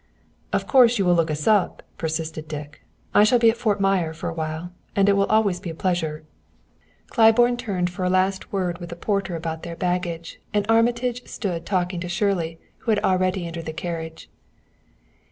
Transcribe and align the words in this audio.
"Of 0.51 0.65
course 0.65 0.97
you 0.97 1.05
will 1.05 1.13
look 1.13 1.29
us 1.29 1.45
up," 1.45 1.83
persisted 1.99 2.47
Dick. 2.47 2.81
"I 3.13 3.23
shall 3.23 3.37
be 3.37 3.51
at 3.51 3.57
Fort 3.57 3.79
Myer 3.79 4.13
for 4.13 4.29
a 4.29 4.33
while 4.33 4.71
and 4.95 5.07
it 5.07 5.13
will 5.13 5.27
always 5.27 5.59
be 5.59 5.69
a 5.69 5.75
pleasure" 5.75 6.23
Claiborne 7.11 7.55
turned 7.55 7.91
for 7.91 8.03
a 8.03 8.09
last 8.09 8.51
word 8.51 8.79
with 8.79 8.89
the 8.89 8.95
porter 8.95 9.35
about 9.35 9.61
their 9.61 9.75
baggage, 9.75 10.41
and 10.55 10.65
Armitage 10.67 11.27
stood 11.27 11.67
talking 11.67 11.99
to 11.99 12.09
Shirley, 12.09 12.59
who 12.79 12.89
had 12.89 13.03
already 13.03 13.45
entered 13.45 13.67
the 13.67 13.73
carriage. 13.73 14.27